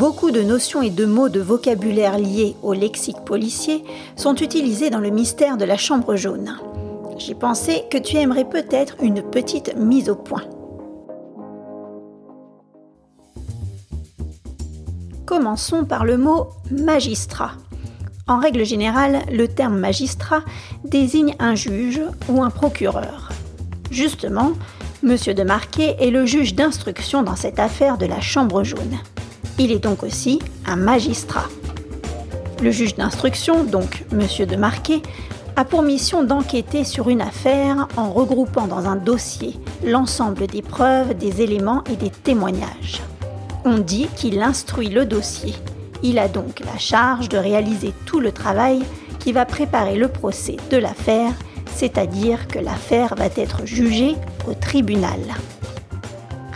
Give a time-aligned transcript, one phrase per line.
[0.00, 3.84] beaucoup de notions et de mots de vocabulaire liés au lexique policier
[4.16, 6.56] sont utilisés dans le mystère de la chambre jaune.
[7.18, 10.44] J'ai pensé que tu aimerais peut-être une petite mise au point.
[15.26, 17.52] Commençons par le mot magistrat.
[18.26, 20.40] En règle générale, le terme magistrat
[20.82, 23.28] désigne un juge ou un procureur.
[23.90, 24.52] Justement,
[25.02, 25.16] M.
[25.36, 28.98] de Marquet est le juge d'instruction dans cette affaire de la Chambre jaune.
[29.60, 31.44] Il est donc aussi un magistrat.
[32.62, 34.46] Le juge d'instruction, donc M.
[34.46, 35.02] de Marquet,
[35.54, 39.54] a pour mission d'enquêter sur une affaire en regroupant dans un dossier
[39.84, 43.02] l'ensemble des preuves, des éléments et des témoignages.
[43.66, 45.54] On dit qu'il instruit le dossier.
[46.02, 48.80] Il a donc la charge de réaliser tout le travail
[49.18, 51.34] qui va préparer le procès de l'affaire
[51.74, 54.16] c'est-à-dire que l'affaire va être jugée
[54.48, 55.20] au tribunal.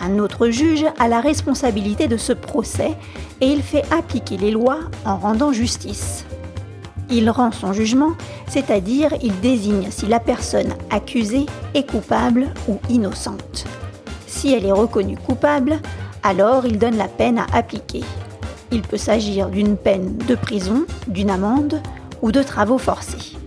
[0.04, 2.90] Un autre juge a la responsabilité de ce procès
[3.40, 6.26] et il fait appliquer les lois en rendant justice.
[7.10, 8.12] Il rend son jugement,
[8.46, 13.64] c'est-à-dire il désigne si la personne accusée est coupable ou innocente.
[14.26, 15.80] Si elle est reconnue coupable,
[16.22, 18.02] alors il donne la peine à appliquer.
[18.72, 21.80] Il peut s'agir d'une peine de prison, d'une amende
[22.20, 23.38] ou de travaux forcés.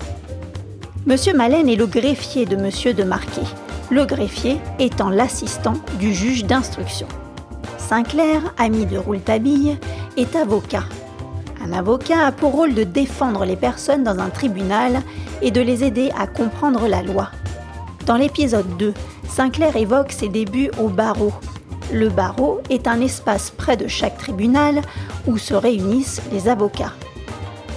[1.05, 3.45] Monsieur Malen est le greffier de Monsieur de Marquet,
[3.89, 7.07] le greffier étant l'assistant du juge d'instruction.
[7.77, 9.77] Sinclair, ami de Rouletabille,
[10.17, 10.83] est avocat.
[11.63, 15.01] Un avocat a pour rôle de défendre les personnes dans un tribunal
[15.41, 17.29] et de les aider à comprendre la loi.
[18.05, 18.93] Dans l'épisode 2,
[19.27, 21.33] Sinclair évoque ses débuts au barreau.
[21.93, 24.81] Le barreau est un espace près de chaque tribunal
[25.25, 26.93] où se réunissent les avocats.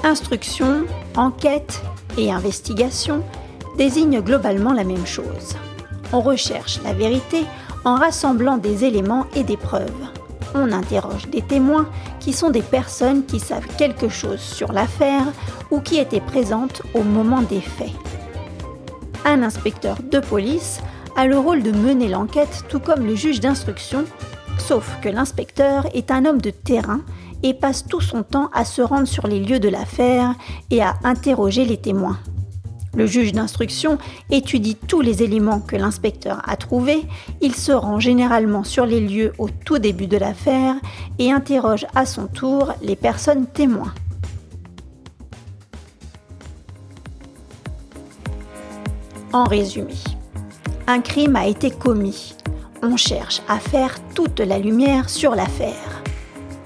[0.02, 0.84] Instruction,
[1.17, 1.83] enquête,
[2.19, 3.22] et investigation
[3.77, 5.56] désignent globalement la même chose.
[6.12, 7.44] On recherche la vérité
[7.84, 9.91] en rassemblant des éléments et des preuves.
[10.55, 15.27] On interroge des témoins qui sont des personnes qui savent quelque chose sur l'affaire
[15.70, 17.92] ou qui étaient présentes au moment des faits.
[19.24, 20.80] Un inspecteur de police
[21.17, 24.05] a le rôle de mener l'enquête tout comme le juge d'instruction,
[24.58, 27.01] sauf que l'inspecteur est un homme de terrain
[27.42, 30.34] et passe tout son temps à se rendre sur les lieux de l'affaire
[30.70, 32.18] et à interroger les témoins.
[32.95, 33.98] Le juge d'instruction
[34.30, 37.05] étudie tous les éléments que l'inspecteur a trouvés,
[37.40, 40.74] il se rend généralement sur les lieux au tout début de l'affaire
[41.18, 43.95] et interroge à son tour les personnes témoins.
[49.33, 49.95] En résumé,
[50.89, 52.34] un crime a été commis.
[52.83, 56.02] On cherche à faire toute la lumière sur l'affaire.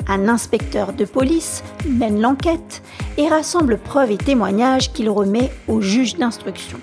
[0.07, 2.83] Un inspecteur de police mène l'enquête
[3.17, 6.79] et rassemble preuves et témoignages qu'il remet au juge d'instruction.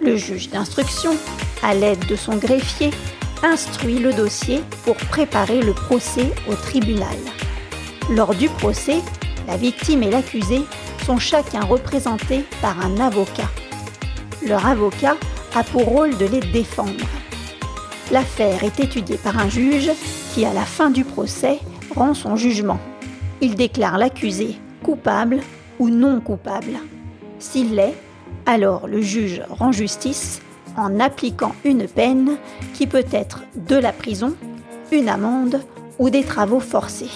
[0.00, 1.10] Le juge d'instruction,
[1.62, 2.90] à l'aide de son greffier,
[3.42, 7.16] instruit le dossier pour préparer le procès au tribunal.
[8.10, 9.00] Lors du procès,
[9.48, 10.60] la victime et l'accusé
[11.04, 13.50] sont chacun représentés par un avocat.
[14.46, 15.16] Leur avocat
[15.54, 17.06] a pour rôle de les défendre.
[18.12, 19.90] L'affaire est étudiée par un juge
[20.32, 21.58] qui, à la fin du procès,
[21.94, 22.80] rend son jugement.
[23.40, 25.40] Il déclare l'accusé coupable
[25.78, 26.78] ou non coupable.
[27.38, 27.94] S'il l'est,
[28.46, 30.40] alors le juge rend justice
[30.76, 32.36] en appliquant une peine
[32.74, 34.34] qui peut être de la prison,
[34.92, 35.60] une amende
[35.98, 37.10] ou des travaux forcés.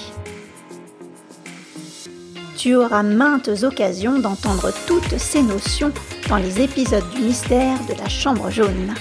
[2.57, 5.93] Tu auras maintes occasions d'entendre toutes ces notions
[6.29, 8.95] dans les épisodes du mystère de la Chambre jaune.